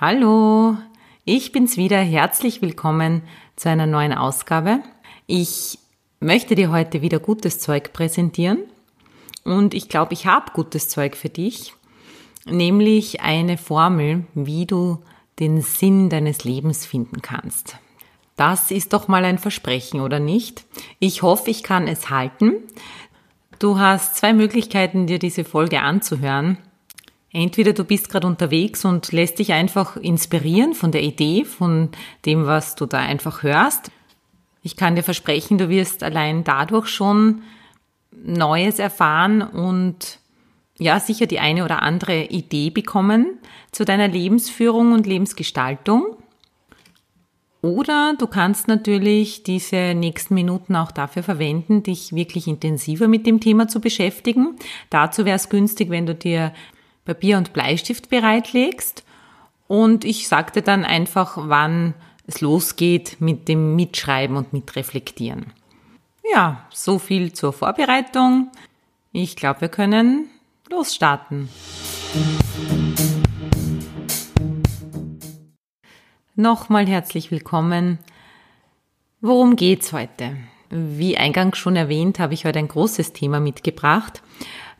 [0.00, 0.78] Hallo,
[1.26, 1.98] ich bin's wieder.
[1.98, 3.20] Herzlich willkommen
[3.54, 4.78] zu einer neuen Ausgabe.
[5.26, 5.78] Ich
[6.20, 8.60] möchte dir heute wieder gutes Zeug präsentieren
[9.44, 11.74] und ich glaube, ich habe gutes Zeug für dich,
[12.46, 15.02] nämlich eine Formel, wie du
[15.38, 17.76] den Sinn deines Lebens finden kannst.
[18.36, 20.64] Das ist doch mal ein Versprechen, oder nicht?
[20.98, 22.54] Ich hoffe, ich kann es halten.
[23.58, 26.56] Du hast zwei Möglichkeiten, dir diese Folge anzuhören.
[27.32, 31.90] Entweder du bist gerade unterwegs und lässt dich einfach inspirieren von der Idee, von
[32.26, 33.92] dem, was du da einfach hörst.
[34.62, 37.42] Ich kann dir versprechen, du wirst allein dadurch schon
[38.10, 40.18] Neues erfahren und
[40.78, 43.38] ja, sicher die eine oder andere Idee bekommen
[43.70, 46.16] zu deiner Lebensführung und Lebensgestaltung.
[47.62, 53.40] Oder du kannst natürlich diese nächsten Minuten auch dafür verwenden, dich wirklich intensiver mit dem
[53.40, 54.56] Thema zu beschäftigen.
[54.88, 56.54] Dazu wäre es günstig, wenn du dir
[57.10, 59.02] Papier und Bleistift bereitlegst.
[59.66, 61.94] Und ich sagte dann einfach, wann
[62.28, 65.52] es losgeht mit dem Mitschreiben und Mitreflektieren.
[66.32, 68.52] Ja, so viel zur Vorbereitung.
[69.10, 70.28] Ich glaube, wir können
[70.70, 71.48] losstarten.
[76.36, 77.98] Nochmal herzlich willkommen.
[79.20, 80.36] Worum geht's heute?
[80.68, 84.22] Wie eingangs schon erwähnt, habe ich heute ein großes Thema mitgebracht.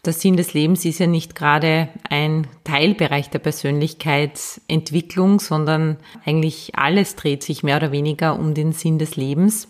[0.04, 7.16] Der Sinn des Lebens ist ja nicht gerade ein Teilbereich der Persönlichkeitsentwicklung, sondern eigentlich alles
[7.16, 9.68] dreht sich mehr oder weniger um den Sinn des Lebens.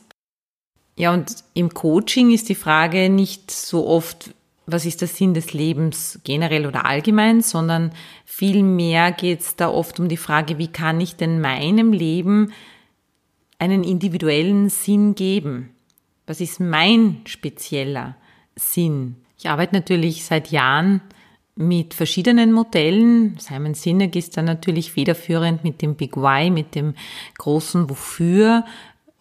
[0.97, 4.35] Ja, und im Coaching ist die Frage nicht so oft,
[4.67, 7.93] was ist der Sinn des Lebens generell oder allgemein, sondern
[8.25, 12.53] vielmehr geht es da oft um die Frage, wie kann ich denn meinem Leben
[13.59, 15.71] einen individuellen Sinn geben?
[16.27, 18.17] Was ist mein spezieller
[18.55, 19.17] Sinn?
[19.41, 21.01] Ich arbeite natürlich seit Jahren
[21.57, 23.39] mit verschiedenen Modellen.
[23.39, 26.93] Simon Sinek ist da natürlich federführend mit dem Big Why, mit dem
[27.39, 28.67] großen Wofür.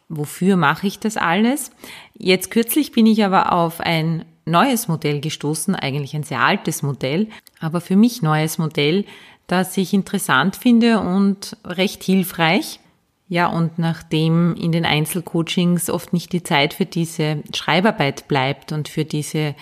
[0.10, 1.72] Wofür mache ich das alles?
[2.18, 7.30] Jetzt kürzlich bin ich aber auf ein neues Modell gestoßen, eigentlich ein sehr altes Modell,
[7.62, 9.06] aber für mich neues Modell,
[9.48, 12.82] das ich interessant finde und recht hilfreich.
[13.30, 18.90] Ja, und nachdem in den Einzelcoachings oft nicht die Zeit für diese Schreibarbeit bleibt und
[18.90, 19.56] für diese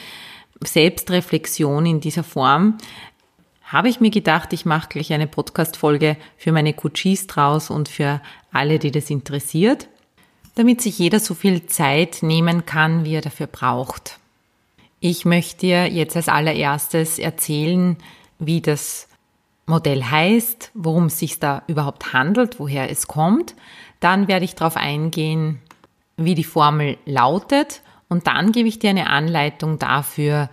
[0.63, 2.77] Selbstreflexion in dieser Form,
[3.63, 8.21] habe ich mir gedacht, ich mache gleich eine Podcast-Folge für meine Coaches draus und für
[8.51, 9.89] alle, die das interessiert,
[10.55, 14.19] damit sich jeder so viel Zeit nehmen kann, wie er dafür braucht.
[14.99, 17.97] Ich möchte dir jetzt als allererstes erzählen,
[18.39, 19.09] wie das
[19.65, 23.53] Modell heißt, worum es sich da überhaupt handelt, woher es kommt.
[23.99, 25.59] Dann werde ich darauf eingehen,
[26.15, 30.49] wie die Formel lautet und dann gebe ich dir eine Anleitung dafür,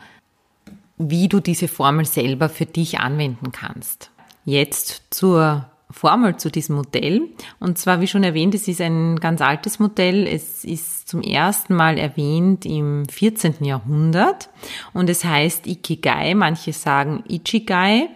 [0.97, 4.11] wie du diese Formel selber für dich anwenden kannst.
[4.45, 7.29] Jetzt zur Formel zu diesem Modell.
[7.61, 10.27] Und zwar, wie schon erwähnt, es ist ein ganz altes Modell.
[10.27, 13.65] Es ist zum ersten Mal erwähnt im 14.
[13.65, 14.51] Jahrhundert
[14.93, 16.35] und es heißt Ikigai.
[16.35, 18.09] Manche sagen Ichigai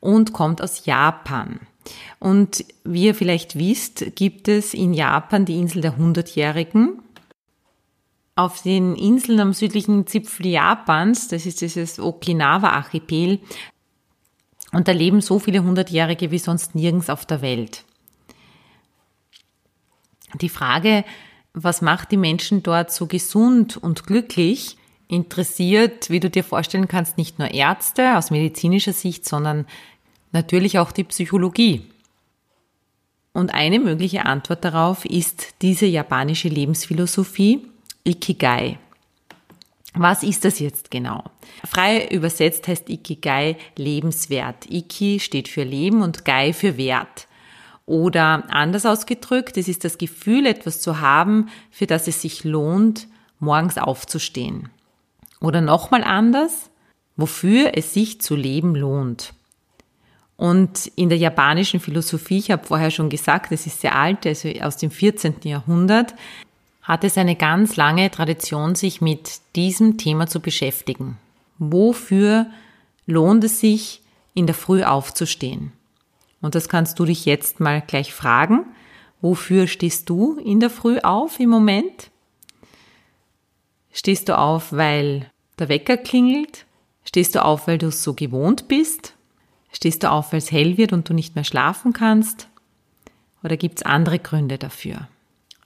[0.00, 1.60] und kommt aus Japan.
[2.18, 7.00] Und wie ihr vielleicht wisst, gibt es in Japan die Insel der Hundertjährigen
[8.36, 13.40] auf den Inseln am südlichen Zipfel Japans, das ist dieses Okinawa-Archipel,
[14.72, 17.84] und da leben so viele Hundertjährige wie sonst nirgends auf der Welt.
[20.40, 21.04] Die Frage,
[21.52, 27.18] was macht die Menschen dort so gesund und glücklich, interessiert, wie du dir vorstellen kannst,
[27.18, 29.66] nicht nur Ärzte aus medizinischer Sicht, sondern
[30.32, 31.86] natürlich auch die Psychologie.
[33.32, 37.66] Und eine mögliche Antwort darauf ist diese japanische Lebensphilosophie,
[38.04, 38.78] Ikigai.
[39.94, 41.24] Was ist das jetzt genau?
[41.64, 44.70] Frei übersetzt heißt Ikigai lebenswert.
[44.70, 47.28] Iki steht für Leben und Gai für Wert.
[47.86, 53.08] Oder anders ausgedrückt, es ist das Gefühl, etwas zu haben, für das es sich lohnt,
[53.38, 54.70] morgens aufzustehen.
[55.40, 56.70] Oder nochmal anders,
[57.16, 59.34] wofür es sich zu leben lohnt.
[60.36, 64.48] Und in der japanischen Philosophie, ich habe vorher schon gesagt, es ist sehr alt, also
[64.60, 65.36] aus dem 14.
[65.44, 66.14] Jahrhundert,
[66.84, 71.16] hat es eine ganz lange Tradition, sich mit diesem Thema zu beschäftigen.
[71.58, 72.46] Wofür
[73.06, 74.02] lohnt es sich,
[74.34, 75.72] in der Früh aufzustehen?
[76.42, 78.66] Und das kannst du dich jetzt mal gleich fragen.
[79.22, 82.10] Wofür stehst du in der Früh auf im Moment?
[83.90, 86.66] Stehst du auf, weil der Wecker klingelt?
[87.04, 89.14] Stehst du auf, weil du es so gewohnt bist?
[89.72, 92.48] Stehst du auf, weil es hell wird und du nicht mehr schlafen kannst?
[93.42, 95.08] Oder gibt es andere Gründe dafür?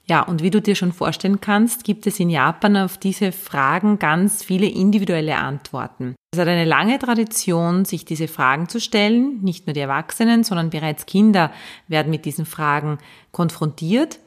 [0.09, 3.99] Ja, und wie du dir schon vorstellen kannst, gibt es in Japan auf diese Fragen
[3.99, 6.15] ganz viele individuelle Antworten.
[6.33, 9.39] Es hat eine lange Tradition, sich diese Fragen zu stellen.
[9.43, 11.51] Nicht nur die Erwachsenen, sondern bereits Kinder
[11.87, 12.97] werden mit diesen Fragen
[13.31, 14.17] konfrontiert,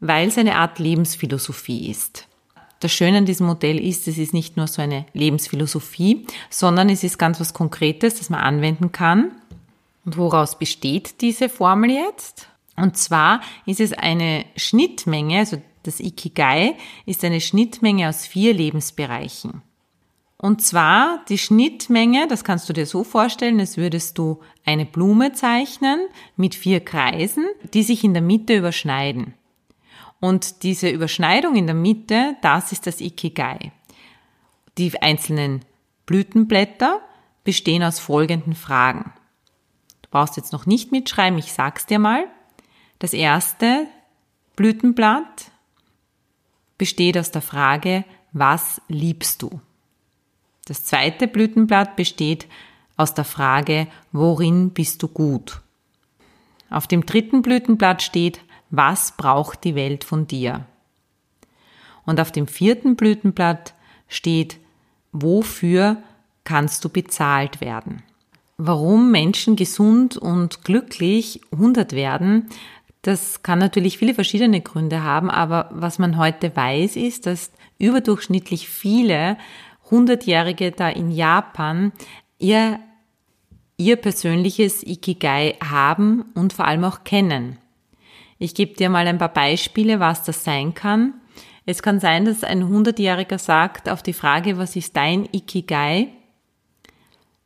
[0.00, 2.26] weil es eine Art Lebensphilosophie ist.
[2.80, 7.04] Das Schöne an diesem Modell ist, es ist nicht nur so eine Lebensphilosophie, sondern es
[7.04, 9.32] ist ganz was Konkretes, das man anwenden kann.
[10.06, 12.48] Und woraus besteht diese Formel jetzt?
[12.76, 16.74] Und zwar ist es eine Schnittmenge, also das Ikigai
[17.06, 19.62] ist eine Schnittmenge aus vier Lebensbereichen.
[20.38, 25.32] Und zwar die Schnittmenge, das kannst du dir so vorstellen, als würdest du eine Blume
[25.32, 26.00] zeichnen
[26.36, 29.34] mit vier Kreisen, die sich in der Mitte überschneiden.
[30.20, 33.72] Und diese Überschneidung in der Mitte, das ist das Ikigai.
[34.76, 35.64] Die einzelnen
[36.04, 37.00] Blütenblätter
[37.44, 39.12] bestehen aus folgenden Fragen.
[40.02, 42.26] Du brauchst jetzt noch nicht mitschreiben, ich sag's dir mal.
[42.98, 43.86] Das erste
[44.56, 45.50] Blütenblatt
[46.78, 49.60] besteht aus der Frage, was liebst du?
[50.66, 52.46] Das zweite Blütenblatt besteht
[52.96, 55.60] aus der Frage, worin bist du gut?
[56.70, 58.40] Auf dem dritten Blütenblatt steht,
[58.70, 60.66] was braucht die Welt von dir?
[62.04, 63.74] Und auf dem vierten Blütenblatt
[64.08, 64.58] steht,
[65.12, 66.02] wofür
[66.44, 68.02] kannst du bezahlt werden?
[68.58, 72.48] Warum Menschen gesund und glücklich 100 werden,
[73.06, 78.68] das kann natürlich viele verschiedene Gründe haben, aber was man heute weiß, ist, dass überdurchschnittlich
[78.68, 79.38] viele
[79.92, 81.92] Hundertjährige da in Japan
[82.40, 82.80] ihr,
[83.76, 87.58] ihr persönliches Ikigai haben und vor allem auch kennen.
[88.40, 91.14] Ich gebe dir mal ein paar Beispiele, was das sein kann.
[91.64, 96.08] Es kann sein, dass ein Hundertjähriger sagt auf die Frage, was ist dein Ikigai,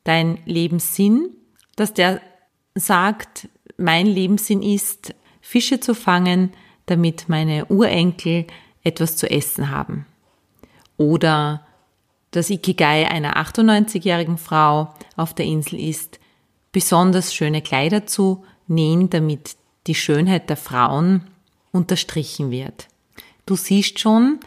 [0.04, 1.28] dein Lebenssinn,
[1.76, 2.22] dass der
[2.74, 5.14] sagt, mein Lebenssinn ist,
[5.50, 6.52] Fische zu fangen,
[6.86, 8.46] damit meine Urenkel
[8.84, 10.06] etwas zu essen haben.
[10.96, 11.66] Oder
[12.30, 16.20] das Ikigai einer 98-jährigen Frau auf der Insel ist,
[16.70, 19.56] besonders schöne Kleider zu nähen, damit
[19.88, 21.28] die Schönheit der Frauen
[21.72, 22.86] unterstrichen wird.
[23.44, 24.38] Du siehst schon,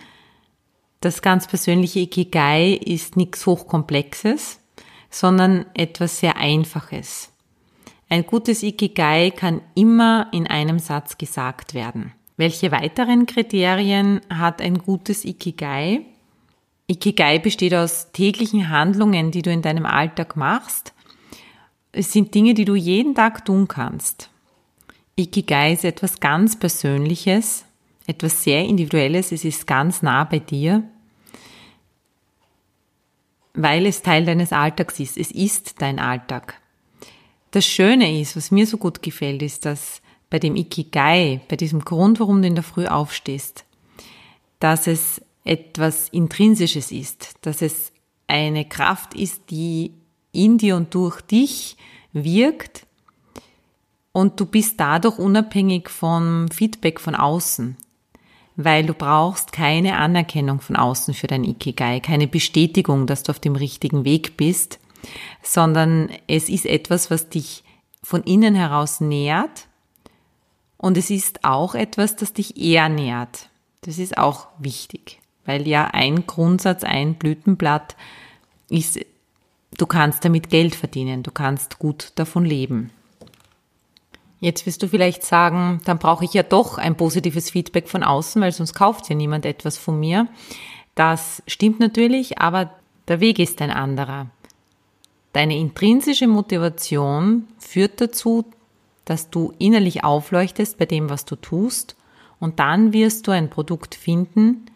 [1.02, 4.58] das ganz persönliche Ikigai ist nichts Hochkomplexes,
[5.10, 7.33] sondern etwas sehr Einfaches.
[8.14, 12.12] Ein gutes Ikigai kann immer in einem Satz gesagt werden.
[12.38, 16.02] Welche weiteren Kriterien hat ein gutes Ikigai?
[16.86, 20.94] Ikigai besteht aus täglichen Handlungen, die du in deinem Alltag machst.
[21.92, 24.30] Es sind Dinge, die du jeden Tag tun kannst.
[25.16, 27.66] Ikigai ist etwas ganz Persönliches,
[28.06, 30.84] etwas sehr Individuelles, es ist ganz nah bei dir,
[33.56, 35.18] weil es Teil deines Alltags ist.
[35.18, 36.60] Es ist dein Alltag.
[37.54, 40.02] Das Schöne ist, was mir so gut gefällt, ist, dass
[40.32, 43.64] bei dem Ikigai, bei diesem Grund, warum du in der Früh aufstehst,
[44.60, 47.92] dass es etwas Intrinsisches ist, dass es
[48.26, 49.92] eine Kraft ist, die
[50.32, 51.78] in dir und durch dich
[52.12, 52.88] wirkt.
[54.14, 57.78] Und du bist dadurch unabhängig vom Feedback von außen,
[58.56, 63.40] weil du brauchst keine Anerkennung von außen für dein Ikigai, keine Bestätigung, dass du auf
[63.40, 64.80] dem richtigen Weg bist,
[65.42, 67.64] sondern es ist etwas, was dich
[68.02, 69.68] von innen heraus nährt
[70.78, 73.50] und es ist auch etwas, das dich eher nährt.
[73.82, 77.96] Das ist auch wichtig, weil ja ein Grundsatz, ein Blütenblatt
[78.70, 79.00] ist,
[79.78, 82.92] du kannst damit Geld verdienen, du kannst gut davon leben.
[84.44, 88.42] Jetzt wirst du vielleicht sagen, dann brauche ich ja doch ein positives Feedback von außen,
[88.42, 90.28] weil sonst kauft ja niemand etwas von mir.
[90.96, 92.72] Das stimmt natürlich, aber
[93.08, 94.28] der Weg ist ein anderer.
[95.34, 98.46] Deine intrinsische Motivation führt dazu,
[99.06, 101.96] dass du innerlich aufleuchtest bei dem, was du tust
[102.40, 104.68] und dann wirst du ein Produkt finden,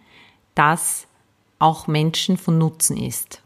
[0.55, 1.07] das
[1.59, 3.41] auch Menschen von Nutzen ist.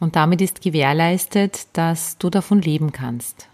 [0.00, 3.48] Und damit ist gewährleistet, dass du davon leben kannst.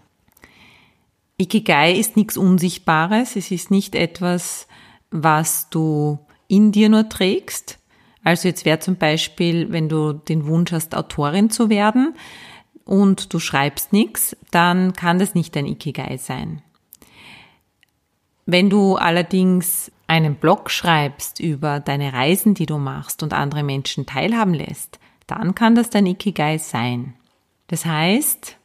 [1.37, 4.67] Ikigai ist nichts Unsichtbares, es ist nicht etwas,
[5.09, 7.77] was du in dir nur trägst.
[8.23, 12.15] Also jetzt wäre zum Beispiel, wenn du den Wunsch hast, Autorin zu werden,
[12.89, 16.63] und du schreibst nichts, dann kann das nicht dein Ikigai sein.
[18.47, 24.07] Wenn du allerdings einen Blog schreibst über deine Reisen, die du machst und andere Menschen
[24.07, 27.13] teilhaben lässt, dann kann das dein Ikigai sein.
[27.67, 28.55] Das heißt,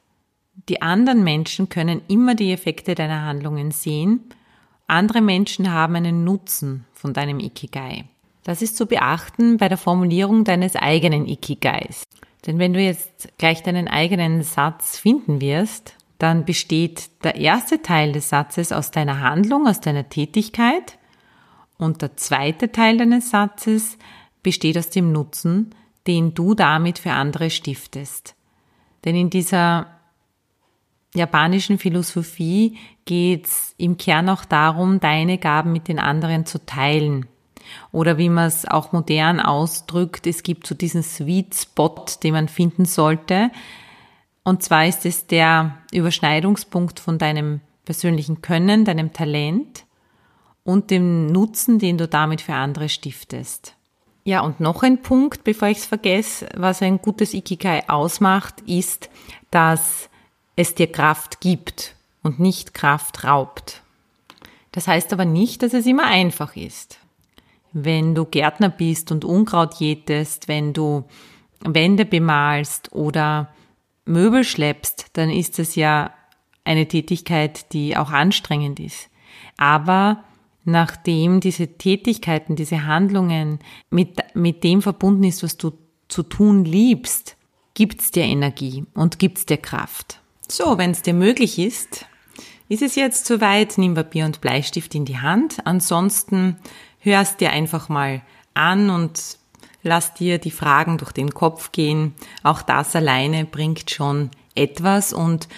[0.71, 4.21] Die anderen Menschen können immer die Effekte deiner Handlungen sehen.
[4.87, 8.05] Andere Menschen haben einen Nutzen von deinem Ikigai.
[8.45, 12.05] Das ist zu beachten bei der Formulierung deines eigenen Ikigais.
[12.47, 18.13] Denn wenn du jetzt gleich deinen eigenen Satz finden wirst, dann besteht der erste Teil
[18.13, 20.99] des Satzes aus deiner Handlung, aus deiner Tätigkeit
[21.79, 23.99] und der zweite Teil deines Satzes
[24.43, 25.75] besteht aus dem Nutzen,
[26.07, 28.35] den du damit für andere stiftest.
[29.05, 29.87] Denn in dieser
[31.15, 37.27] japanischen Philosophie geht es im Kern auch darum, deine Gaben mit den anderen zu teilen.
[37.93, 42.49] Oder wie man es auch modern ausdrückt, es gibt so diesen Sweet Spot, den man
[42.49, 43.51] finden sollte.
[44.43, 49.85] Und zwar ist es der Überschneidungspunkt von deinem persönlichen Können, deinem Talent
[50.65, 53.75] und dem Nutzen, den du damit für andere stiftest.
[54.25, 59.11] Ja, und noch ein Punkt, bevor ich es vergesse, was ein gutes Ikigai ausmacht, ist,
[59.51, 60.09] dass
[60.57, 63.83] es dir Kraft gibt und nicht Kraft raubt.
[64.73, 66.99] Das heißt aber nicht, dass es immer einfach ist.
[67.75, 71.05] Wenn du Gärtner bist und Unkraut jätest, wenn du
[71.61, 73.53] Wände bemalst oder
[74.07, 76.13] Möbel schleppst, dann ist es ja
[76.65, 79.11] eine Tätigkeit, die auch anstrengend ist.
[79.57, 80.25] Aber
[80.65, 83.59] nachdem diese Tätigkeiten, diese Handlungen
[83.91, 85.73] mit, mit dem verbunden ist, was du
[86.09, 87.37] zu tun liebst,
[87.75, 90.21] gibt's dir Energie und gibt's dir Kraft.
[90.49, 92.07] So, wenn es dir möglich ist,
[92.69, 95.67] ist es jetzt soweit, nimm Papier und Bleistift in die Hand.
[95.67, 96.57] Ansonsten
[97.05, 98.23] hörst dir einfach mal
[98.55, 99.39] an und
[99.83, 102.15] lass dir die Fragen durch den Kopf gehen.
[102.43, 105.49] Auch das alleine bringt schon etwas und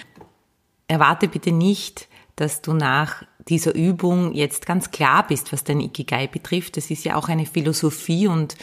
[0.88, 6.26] erwarte bitte nicht, dass du nach dieser Übung jetzt ganz klar bist, was dein Ikigai
[6.26, 6.76] betrifft.
[6.76, 8.57] Das ist ja auch eine Philosophie und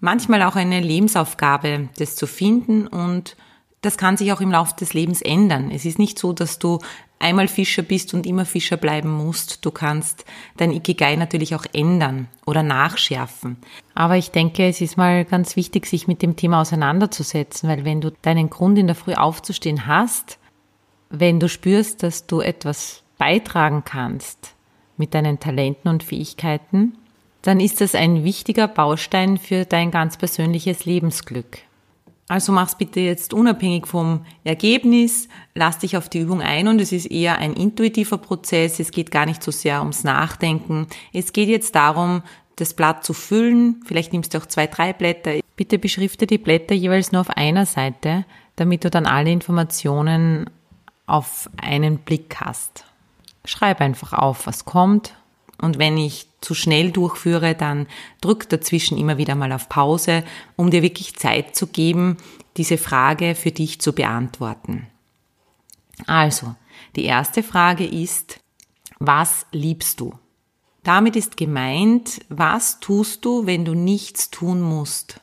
[0.00, 3.36] manchmal auch eine Lebensaufgabe, das zu finden und
[3.80, 5.70] das kann sich auch im Laufe des Lebens ändern.
[5.70, 6.80] Es ist nicht so, dass du
[7.18, 9.64] einmal Fischer bist und immer Fischer bleiben musst.
[9.64, 10.24] Du kannst
[10.56, 13.56] dein Ikigai natürlich auch ändern oder nachschärfen.
[13.94, 18.00] Aber ich denke, es ist mal ganz wichtig, sich mit dem Thema auseinanderzusetzen, weil wenn
[18.00, 20.38] du deinen Grund in der Früh aufzustehen hast,
[21.10, 24.54] wenn du spürst, dass du etwas beitragen kannst
[24.96, 26.96] mit deinen Talenten und Fähigkeiten,
[27.42, 31.58] dann ist das ein wichtiger Baustein für dein ganz persönliches Lebensglück.
[32.28, 36.92] Also mach's bitte jetzt unabhängig vom Ergebnis, lass dich auf die Übung ein und es
[36.92, 40.86] ist eher ein intuitiver Prozess, es geht gar nicht so sehr ums Nachdenken.
[41.14, 42.22] Es geht jetzt darum,
[42.56, 45.40] das Blatt zu füllen, vielleicht nimmst du auch zwei, drei Blätter.
[45.56, 50.50] Bitte beschrifte die Blätter jeweils nur auf einer Seite, damit du dann alle Informationen
[51.06, 52.84] auf einen Blick hast.
[53.46, 55.14] Schreib einfach auf, was kommt.
[55.60, 57.86] Und wenn ich zu schnell durchführe, dann
[58.20, 60.24] drück dazwischen immer wieder mal auf Pause,
[60.56, 62.16] um dir wirklich Zeit zu geben,
[62.56, 64.86] diese Frage für dich zu beantworten.
[66.06, 66.54] Also,
[66.96, 68.40] die erste Frage ist,
[68.98, 70.14] was liebst du?
[70.84, 75.20] Damit ist gemeint, was tust du, wenn du nichts tun musst?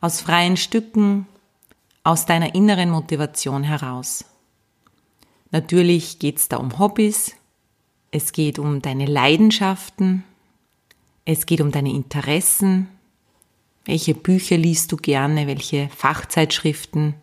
[0.00, 1.26] Aus freien Stücken,
[2.04, 4.24] aus deiner inneren Motivation heraus.
[5.52, 7.36] Natürlich geht es da um Hobbys,
[8.12, 10.22] es geht um deine Leidenschaften,
[11.24, 12.88] es geht um deine Interessen,
[13.86, 17.14] welche Bücher liest du gerne, welche Fachzeitschriften,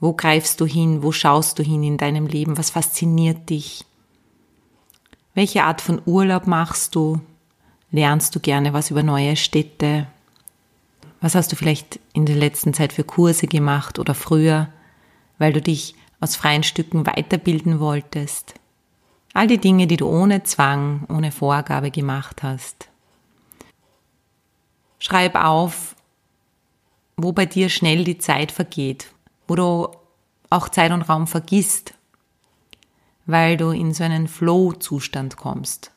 [0.00, 3.84] wo greifst du hin, wo schaust du hin in deinem Leben, was fasziniert dich,
[5.34, 7.20] welche Art von Urlaub machst du,
[7.90, 10.06] lernst du gerne was über neue Städte,
[11.20, 14.72] was hast du vielleicht in der letzten Zeit für Kurse gemacht oder früher,
[15.36, 18.54] weil du dich aus freien Stücken weiterbilden wolltest.
[19.32, 22.88] All die Dinge, die du ohne Zwang, ohne Vorgabe gemacht hast.
[24.98, 25.94] Schreib auf,
[27.16, 29.12] wo bei dir schnell die Zeit vergeht,
[29.46, 29.88] wo du
[30.50, 31.94] auch Zeit und Raum vergisst,
[33.26, 35.92] weil du in so einen Flow-Zustand kommst,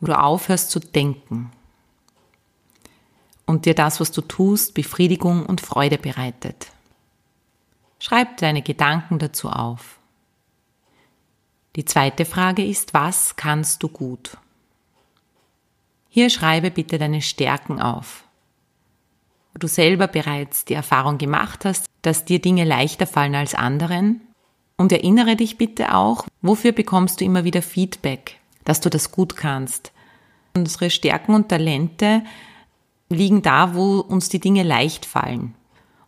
[0.00, 1.52] wo du aufhörst zu denken
[3.46, 6.72] und dir das, was du tust, Befriedigung und Freude bereitet.
[7.98, 9.98] Schreib deine Gedanken dazu auf.
[11.76, 14.36] Die zweite Frage ist, was kannst du gut?
[16.08, 18.24] Hier schreibe bitte deine Stärken auf.
[19.52, 24.20] Wo du selber bereits die Erfahrung gemacht hast, dass dir Dinge leichter fallen als anderen.
[24.76, 29.36] Und erinnere dich bitte auch, wofür bekommst du immer wieder Feedback, dass du das gut
[29.36, 29.92] kannst.
[30.56, 32.22] Unsere Stärken und Talente
[33.08, 35.54] liegen da, wo uns die Dinge leicht fallen.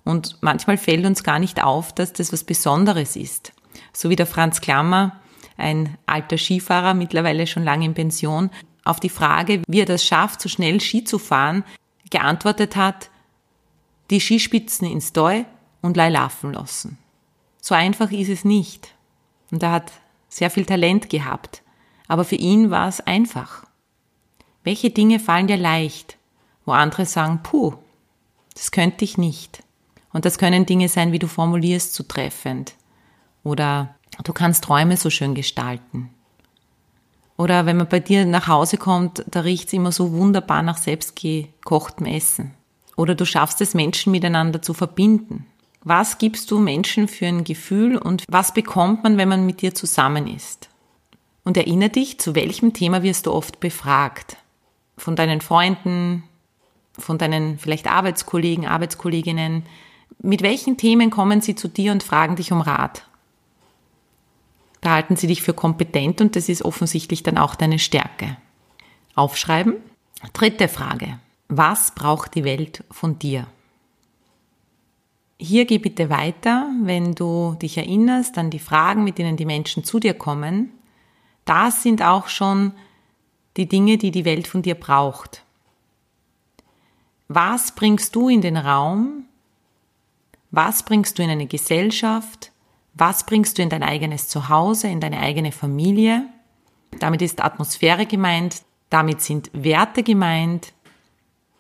[0.05, 3.53] Und manchmal fällt uns gar nicht auf, dass das was Besonderes ist.
[3.93, 5.21] So wie der Franz Klammer,
[5.57, 8.51] ein alter Skifahrer, mittlerweile schon lange in Pension,
[8.85, 11.65] auf die Frage, wie er das schafft, so schnell Ski zu fahren,
[12.11, 13.11] geantwortet hat,
[14.11, 15.45] die Skispitzen ins Doi
[15.83, 16.99] und laufen lassen.
[17.61, 18.95] So einfach ist es nicht.
[19.51, 19.93] Und er hat
[20.29, 21.63] sehr viel Talent gehabt.
[22.07, 23.65] Aber für ihn war es einfach.
[24.63, 26.17] Welche Dinge fallen dir leicht,
[26.65, 27.75] wo andere sagen, puh,
[28.55, 29.65] das könnte ich nicht.
[30.13, 32.75] Und das können Dinge sein, wie du formulierst, zu treffend.
[33.43, 36.11] Oder du kannst Träume so schön gestalten.
[37.37, 40.79] Oder wenn man bei dir nach Hause kommt, da riecht es immer so wunderbar nach
[40.79, 42.55] selbstgekochtem Essen.
[42.97, 45.47] Oder du schaffst es, Menschen miteinander zu verbinden.
[45.85, 49.75] Was gibst du Menschen für ein Gefühl und was bekommt man, wenn man mit dir
[49.75, 50.71] zusammen ist?
[51.45, 54.37] Und erinnere dich, zu welchem Thema wirst du oft befragt?
[54.97, 56.25] Von deinen Freunden,
[56.99, 59.63] von deinen vielleicht Arbeitskollegen, Arbeitskolleginnen.
[60.21, 63.07] Mit welchen Themen kommen sie zu dir und fragen dich um Rat?
[64.87, 68.37] Da halten sie dich für kompetent und das ist offensichtlich dann auch deine Stärke.
[69.17, 69.75] Aufschreiben.
[70.33, 71.19] Dritte Frage.
[71.49, 73.49] Was braucht die Welt von dir?
[75.41, 79.83] Hier geh bitte weiter, wenn du dich erinnerst an die Fragen, mit denen die Menschen
[79.83, 80.71] zu dir kommen.
[81.45, 82.71] Das sind auch schon
[83.57, 85.43] die Dinge, die die Welt von dir braucht.
[87.27, 89.25] Was bringst du in den Raum?
[90.53, 92.53] Was bringst du in eine Gesellschaft?
[92.99, 96.29] Was bringst du in dein eigenes Zuhause, in deine eigene Familie?
[96.99, 100.73] Damit ist Atmosphäre gemeint, damit sind Werte gemeint,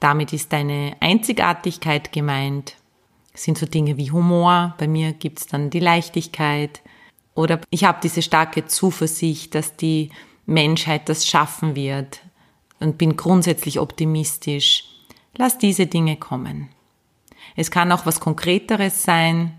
[0.00, 2.76] damit ist deine Einzigartigkeit gemeint.
[3.32, 6.80] Das sind so Dinge wie Humor, bei mir gibt's dann die Leichtigkeit.
[7.34, 10.08] Oder ich habe diese starke Zuversicht, dass die
[10.46, 12.22] Menschheit das schaffen wird
[12.80, 14.84] und bin grundsätzlich optimistisch.
[15.36, 16.70] Lass diese Dinge kommen.
[17.56, 19.52] Es kann auch was Konkreteres sein,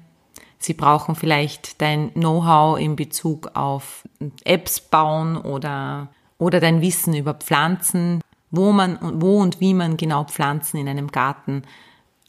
[0.59, 4.03] Sie brauchen vielleicht dein Know-how in Bezug auf
[4.43, 10.23] Apps bauen oder, oder dein Wissen über Pflanzen, wo man, wo und wie man genau
[10.23, 11.63] Pflanzen in einem Garten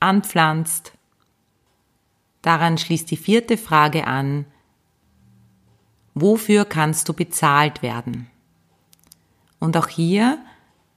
[0.00, 0.92] anpflanzt.
[2.42, 4.44] Daran schließt die vierte Frage an.
[6.14, 8.28] Wofür kannst du bezahlt werden?
[9.58, 10.38] Und auch hier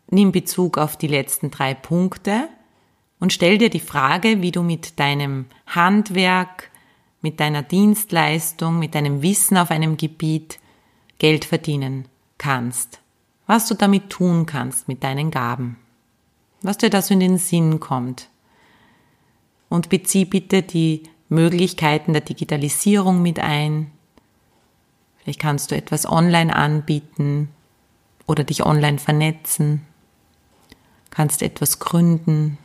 [0.10, 2.50] nimm Bezug auf die letzten drei Punkte
[3.20, 6.71] und stell dir die Frage, wie du mit deinem Handwerk,
[7.22, 10.60] mit deiner Dienstleistung, mit deinem Wissen auf einem Gebiet
[11.20, 12.06] Geld verdienen
[12.38, 13.00] kannst.
[13.46, 15.78] Was du damit tun kannst mit deinen Gaben.
[16.62, 18.30] Was dir da so in den Sinn kommt.
[19.70, 23.92] Und bezieh bitte die Möglichkeiten der Digitalisierung mit ein.
[25.18, 27.50] Vielleicht kannst du etwas online anbieten
[28.26, 29.86] oder dich online vernetzen.
[31.10, 32.58] Kannst etwas gründen,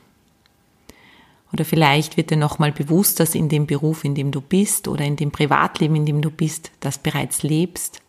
[1.57, 5.07] oder vielleicht wird dir nochmal bewusst, dass in dem Beruf, in dem du bist oder
[5.07, 8.03] in dem Privatleben, in dem du bist, das bereits lebst.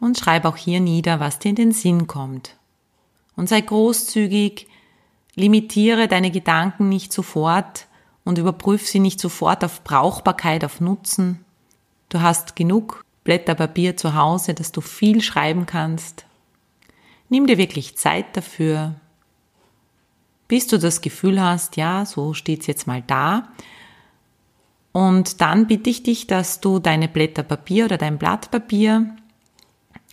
[0.00, 2.56] Und schreib auch hier nieder, was dir in den Sinn kommt.
[3.36, 4.66] Und sei großzügig,
[5.36, 7.86] limitiere deine Gedanken nicht sofort
[8.24, 11.44] und überprüf sie nicht sofort auf Brauchbarkeit, auf Nutzen.
[12.08, 16.26] Du hast genug Blätter Papier zu Hause, dass du viel schreiben kannst.
[17.28, 18.96] Nimm dir wirklich Zeit dafür,
[20.48, 23.48] bis du das Gefühl hast, ja, so steht's jetzt mal da.
[24.92, 29.14] Und dann bitte ich dich, dass du deine Blätter Papier oder dein Blatt Papier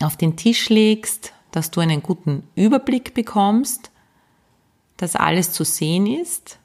[0.00, 3.90] auf den Tisch legst, dass du einen guten Überblick bekommst,
[4.96, 6.58] dass alles zu sehen ist.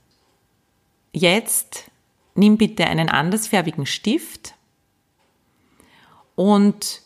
[1.14, 1.90] Jetzt
[2.36, 4.56] nimm bitte einen andersfärbigen Stift
[6.36, 7.02] und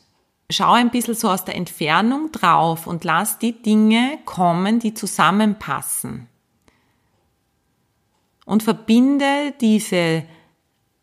[0.50, 6.28] schau ein bisschen so aus der Entfernung drauf und lass die Dinge kommen, die zusammenpassen
[8.46, 10.24] und verbinde diese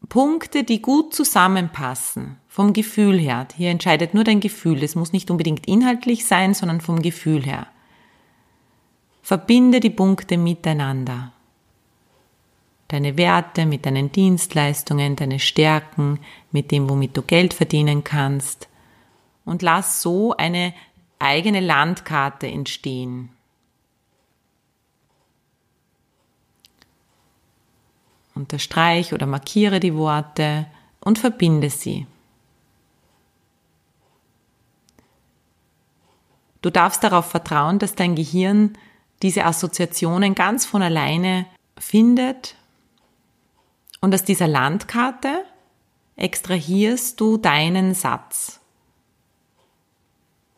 [0.09, 3.46] Punkte, die gut zusammenpassen, vom Gefühl her.
[3.57, 4.83] Hier entscheidet nur dein Gefühl.
[4.83, 7.66] Es muss nicht unbedingt inhaltlich sein, sondern vom Gefühl her.
[9.22, 11.33] Verbinde die Punkte miteinander.
[12.88, 16.18] Deine Werte mit deinen Dienstleistungen, deine Stärken,
[16.50, 18.68] mit dem, womit du Geld verdienen kannst.
[19.44, 20.74] Und lass so eine
[21.20, 23.31] eigene Landkarte entstehen.
[28.35, 30.66] Unterstreich oder markiere die Worte
[31.01, 32.07] und verbinde sie.
[36.62, 38.77] Du darfst darauf vertrauen, dass dein Gehirn
[39.23, 41.47] diese Assoziationen ganz von alleine
[41.79, 42.55] findet
[44.01, 45.45] und aus dieser Landkarte
[46.16, 48.61] extrahierst du deinen Satz.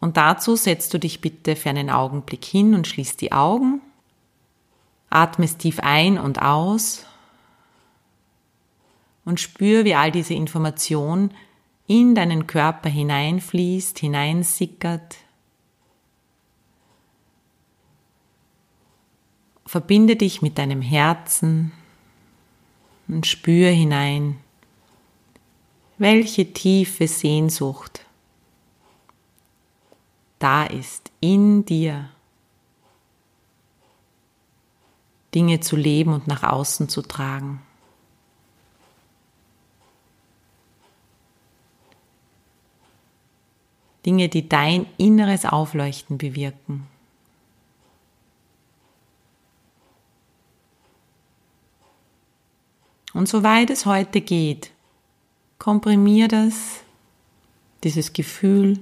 [0.00, 3.80] Und dazu setzt du dich bitte für einen Augenblick hin und schließt die Augen,
[5.10, 7.06] atmest tief ein und aus
[9.24, 11.32] und spür, wie all diese Information
[11.86, 15.16] in deinen Körper hineinfließt, hineinsickert.
[19.66, 21.72] Verbinde dich mit deinem Herzen
[23.08, 24.38] und spür hinein,
[25.98, 28.06] welche tiefe Sehnsucht
[30.42, 32.08] da ist in dir,
[35.34, 37.62] Dinge zu leben und nach außen zu tragen.
[44.04, 46.86] Dinge, die dein inneres Aufleuchten bewirken.
[53.14, 54.70] Und soweit es heute geht,
[55.58, 56.80] komprimier das,
[57.84, 58.78] dieses Gefühl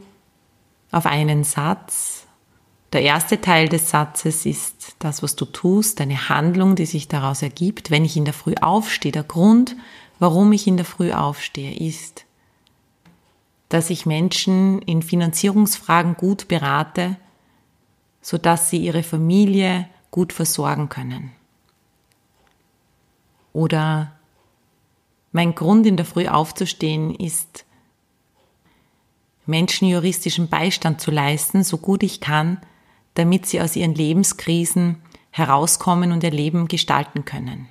[0.90, 2.26] auf einen Satz.
[2.92, 7.42] Der erste Teil des Satzes ist das, was du tust, deine Handlung, die sich daraus
[7.42, 7.90] ergibt.
[7.90, 9.76] Wenn ich in der Früh aufstehe, der Grund,
[10.18, 12.24] warum ich in der Früh aufstehe, ist,
[13.70, 17.16] dass ich Menschen in Finanzierungsfragen gut berate,
[18.20, 21.30] sodass sie ihre Familie gut versorgen können.
[23.52, 24.12] Oder
[25.32, 27.64] mein Grund in der Früh aufzustehen ist,
[29.46, 32.58] Menschen juristischen Beistand zu leisten, so gut ich kann,
[33.14, 34.96] damit sie aus ihren Lebenskrisen
[35.30, 37.68] herauskommen und ihr Leben gestalten können.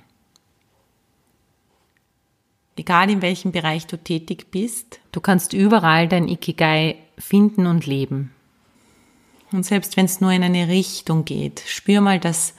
[2.80, 8.32] Egal in welchem Bereich du tätig bist, du kannst überall dein Ikigai finden und leben.
[9.52, 12.54] Und selbst wenn es nur in eine Richtung geht, spür mal, dass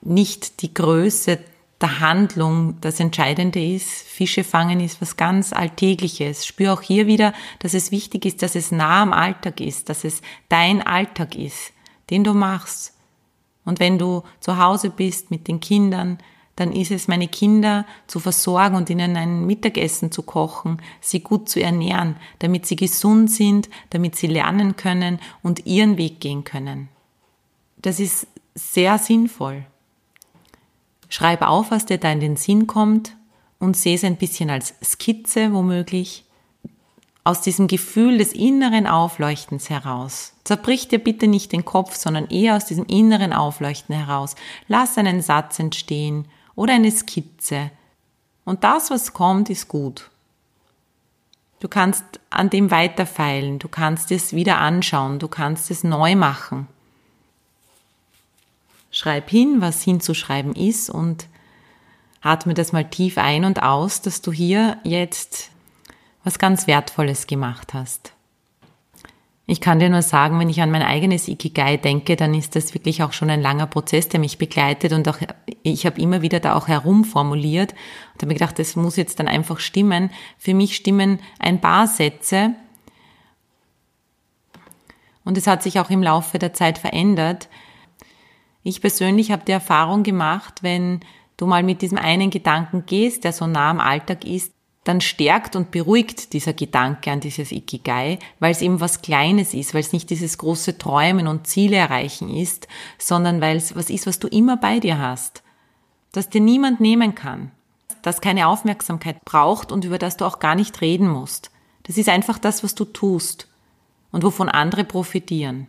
[0.00, 1.38] nicht die Größe
[1.82, 3.90] der Handlung das Entscheidende ist.
[3.90, 6.46] Fische fangen ist was ganz Alltägliches.
[6.46, 10.02] Spür auch hier wieder, dass es wichtig ist, dass es nah am Alltag ist, dass
[10.02, 11.74] es dein Alltag ist,
[12.08, 12.94] den du machst.
[13.66, 16.16] Und wenn du zu Hause bist mit den Kindern,
[16.56, 21.48] dann ist es, meine Kinder zu versorgen und ihnen ein Mittagessen zu kochen, sie gut
[21.48, 26.88] zu ernähren, damit sie gesund sind, damit sie lernen können und ihren Weg gehen können.
[27.78, 29.64] Das ist sehr sinnvoll.
[31.08, 33.16] Schreib auf, was dir da in den Sinn kommt
[33.58, 36.24] und sehe es ein bisschen als Skizze womöglich.
[37.24, 40.34] Aus diesem Gefühl des inneren Aufleuchtens heraus.
[40.44, 44.34] Zerbrich dir bitte nicht den Kopf, sondern eher aus diesem inneren Aufleuchten heraus.
[44.68, 46.26] Lass einen Satz entstehen
[46.60, 47.70] oder eine Skizze.
[48.44, 50.10] Und das, was kommt, ist gut.
[51.58, 56.68] Du kannst an dem weiterfeilen, du kannst es wieder anschauen, du kannst es neu machen.
[58.90, 61.28] Schreib hin, was hinzuschreiben ist und
[62.20, 65.48] atme das mal tief ein und aus, dass du hier jetzt
[66.24, 68.12] was ganz Wertvolles gemacht hast.
[69.50, 72.72] Ich kann dir nur sagen, wenn ich an mein eigenes Ikigai denke, dann ist das
[72.72, 75.18] wirklich auch schon ein langer Prozess, der mich begleitet und auch
[75.64, 79.26] ich habe immer wieder da auch herumformuliert und habe mir gedacht, das muss jetzt dann
[79.26, 80.10] einfach stimmen.
[80.38, 82.54] Für mich stimmen ein paar Sätze
[85.24, 87.48] und es hat sich auch im Laufe der Zeit verändert.
[88.62, 91.00] Ich persönlich habe die Erfahrung gemacht, wenn
[91.36, 94.52] du mal mit diesem einen Gedanken gehst, der so nah am Alltag ist,
[94.84, 99.74] dann stärkt und beruhigt dieser Gedanke an dieses Ikigai, weil es eben was Kleines ist,
[99.74, 102.66] weil es nicht dieses große Träumen und Ziele erreichen ist,
[102.98, 105.42] sondern weil es was ist, was du immer bei dir hast,
[106.12, 107.50] das dir niemand nehmen kann,
[108.02, 111.50] das keine Aufmerksamkeit braucht und über das du auch gar nicht reden musst.
[111.82, 113.48] Das ist einfach das, was du tust
[114.12, 115.66] und wovon andere profitieren.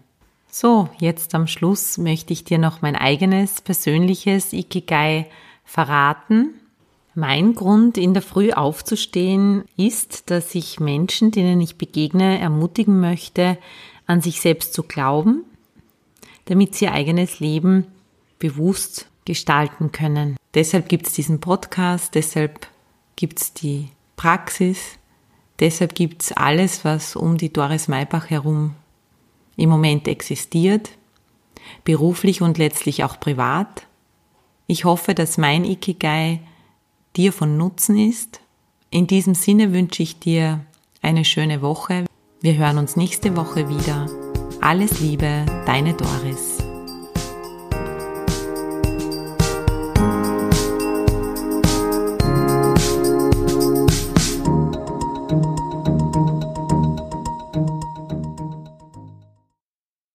[0.49, 5.29] So, jetzt am Schluss möchte ich dir noch mein eigenes persönliches Ikigai
[5.63, 6.60] verraten.
[7.13, 13.57] Mein Grund, in der Früh aufzustehen, ist, dass ich Menschen, denen ich begegne, ermutigen möchte,
[14.05, 15.43] an sich selbst zu glauben,
[16.45, 17.87] damit sie ihr eigenes Leben
[18.39, 20.37] bewusst gestalten können.
[20.53, 22.67] Deshalb gibt es diesen Podcast, deshalb
[23.17, 24.97] gibt es die Praxis,
[25.59, 28.73] deshalb gibt es alles, was um die Doris Maybach herum
[29.57, 30.91] im Moment existiert,
[31.83, 33.85] beruflich und letztlich auch privat.
[34.65, 36.39] Ich hoffe, dass mein Ikigai
[37.15, 38.41] dir von Nutzen ist.
[38.89, 40.61] In diesem Sinne wünsche ich dir
[41.01, 42.05] eine schöne Woche.
[42.41, 44.07] Wir hören uns nächste Woche wieder.
[44.61, 46.50] Alles Liebe, deine Doris.